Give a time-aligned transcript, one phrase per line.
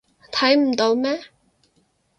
[0.31, 1.21] 睇唔到咩？